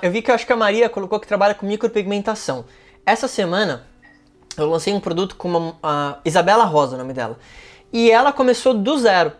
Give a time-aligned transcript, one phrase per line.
[0.00, 2.64] Eu vi que acho que a Maria colocou que trabalha com micropigmentação.
[3.04, 3.84] Essa semana
[4.56, 7.36] eu lancei um produto com uma, a Isabela Rosa, o nome dela.
[7.92, 9.32] E ela começou do zero.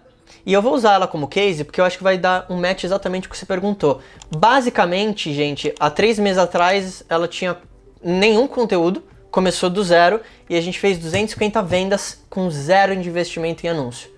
[0.44, 2.82] E eu vou usar ela como case porque eu acho que vai dar um match
[2.82, 4.00] exatamente o que você perguntou.
[4.36, 7.56] Basicamente, gente, há três meses atrás ela tinha
[8.02, 10.20] nenhum conteúdo, começou do zero
[10.50, 14.10] e a gente fez 250 vendas com zero de investimento em anúncio.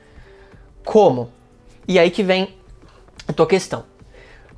[0.87, 1.31] Como?
[1.87, 2.57] E aí que vem
[3.29, 3.85] a tua questão.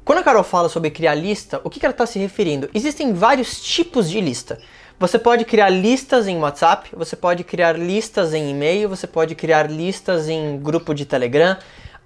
[0.04, 2.68] Quando a Carol fala sobre criar lista, o que, ela está se referindo?
[2.74, 4.58] Existem vários tipos de lista.
[4.98, 9.70] Você pode criar listas em WhatsApp, você pode criar listas em e-mail, você pode criar
[9.70, 11.56] listas em grupo de Telegram.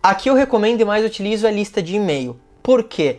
[0.03, 2.39] Aqui eu recomendo e mais utilizo a lista de e-mail.
[2.63, 3.19] Por quê?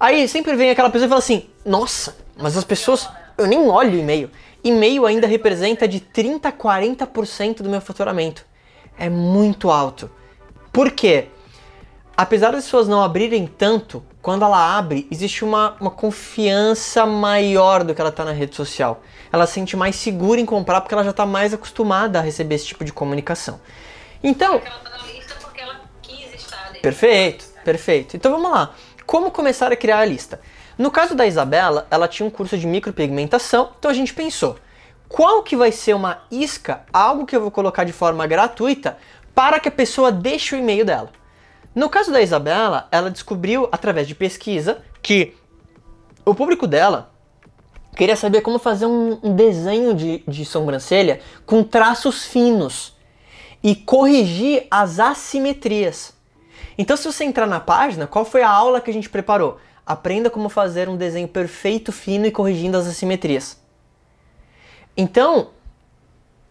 [0.00, 3.08] Aí sempre vem aquela pessoa e fala assim: Nossa, mas as pessoas.
[3.36, 4.30] Eu nem olho e-mail.
[4.62, 8.46] E-mail ainda representa de 30 a 40% do meu faturamento.
[8.98, 10.10] É muito alto.
[10.72, 11.28] Por quê?
[12.16, 17.94] Apesar das pessoas não abrirem tanto, quando ela abre, existe uma, uma confiança maior do
[17.94, 19.02] que ela está na rede social.
[19.32, 22.54] Ela se sente mais segura em comprar porque ela já está mais acostumada a receber
[22.54, 23.60] esse tipo de comunicação.
[24.22, 24.54] Então.
[24.64, 26.72] Ela tá na lista porque ela quis estar.
[26.80, 28.16] Perfeito, perfeito.
[28.16, 28.74] Então vamos lá.
[29.04, 30.40] Como começar a criar a lista?
[30.78, 34.56] No caso da Isabela, ela tinha um curso de micropigmentação, então a gente pensou,
[35.08, 38.98] qual que vai ser uma isca, algo que eu vou colocar de forma gratuita
[39.34, 41.10] para que a pessoa deixe o e-mail dela?
[41.74, 45.34] No caso da Isabela, ela descobriu através de pesquisa que
[46.24, 47.10] o público dela
[47.96, 52.96] queria saber como fazer um, um desenho de, de sobrancelha com traços finos
[53.62, 56.14] e corrigir as assimetrias.
[56.76, 59.58] Então, se você entrar na página, qual foi a aula que a gente preparou?
[59.86, 63.60] Aprenda como fazer um desenho perfeito, fino e corrigindo as assimetrias.
[64.96, 65.50] Então,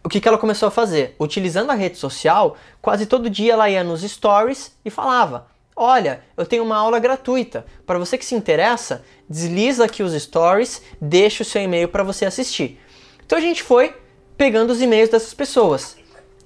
[0.04, 1.16] o que, que ela começou a fazer?
[1.18, 6.44] Utilizando a rede social, quase todo dia ela ia nos stories e falava: Olha, eu
[6.44, 7.64] tenho uma aula gratuita.
[7.86, 12.26] Para você que se interessa, desliza aqui os stories, deixa o seu e-mail para você
[12.26, 12.78] assistir.
[13.24, 13.96] Então a gente foi
[14.36, 15.96] pegando os e-mails dessas pessoas.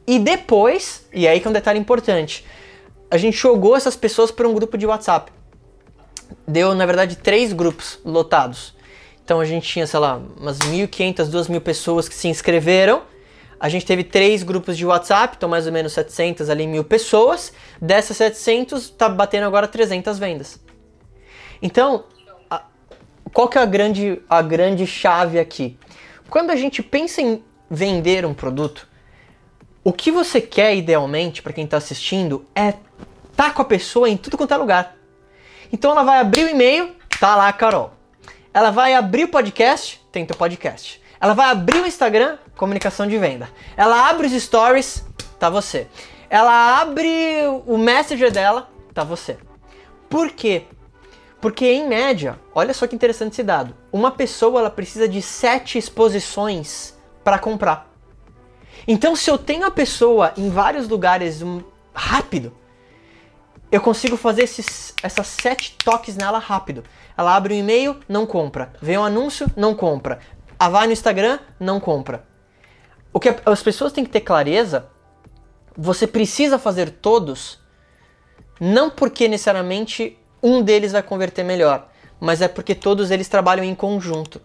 [0.06, 2.46] E depois, e aí que é um detalhe importante,
[3.10, 5.32] a gente jogou essas pessoas para um grupo de WhatsApp.
[6.46, 8.74] Deu, na verdade, três grupos lotados.
[9.24, 13.02] Então a gente tinha, sei lá, umas 1.500, 2.000 pessoas que se inscreveram
[13.60, 17.52] a gente teve três grupos de WhatsApp, então mais ou menos 700 ali, mil pessoas.
[17.80, 20.60] Dessas 700, tá batendo agora 300 vendas.
[21.60, 22.04] Então,
[22.48, 22.62] a,
[23.32, 25.76] qual que é a grande, a grande chave aqui?
[26.30, 28.86] Quando a gente pensa em vender um produto,
[29.82, 32.74] o que você quer idealmente para quem está assistindo é
[33.34, 34.96] tá com a pessoa em tudo quanto é lugar.
[35.72, 37.92] Então ela vai abrir o e-mail, tá lá a Carol.
[38.54, 41.00] Ela vai abrir o podcast, tem teu podcast.
[41.20, 43.48] Ela vai abrir o Instagram, comunicação de venda.
[43.76, 45.04] Ela abre os stories,
[45.38, 45.86] tá você.
[46.30, 47.08] Ela abre
[47.66, 49.38] o Messenger dela, tá você.
[50.08, 50.64] Por quê?
[51.40, 53.74] Porque em média, olha só que interessante esse dado.
[53.92, 57.88] Uma pessoa ela precisa de sete exposições para comprar.
[58.86, 61.62] Então, se eu tenho a pessoa em vários lugares um,
[61.94, 62.52] rápido,
[63.70, 66.82] eu consigo fazer esses, essas sete toques nela rápido.
[67.16, 68.72] Ela abre um e-mail, não compra.
[68.80, 70.20] Vem um anúncio, não compra.
[70.58, 72.24] A vai no Instagram, não compra.
[73.12, 74.88] O que as pessoas têm que ter clareza,
[75.76, 77.60] você precisa fazer todos,
[78.60, 81.88] não porque necessariamente um deles vai converter melhor,
[82.20, 84.40] mas é porque todos eles trabalham em conjunto.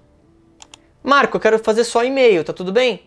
[1.03, 3.03] Marco, eu quero fazer só e-mail, tá tudo bem?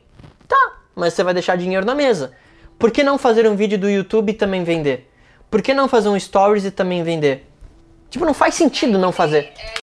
[0.47, 2.33] Tá, mas você vai deixar dinheiro na mesa.
[2.79, 5.11] Por que não fazer um vídeo do YouTube e também vender?
[5.51, 7.49] Por que não fazer um stories e também vender?
[8.11, 9.53] Tipo, não faz sentido não fazer.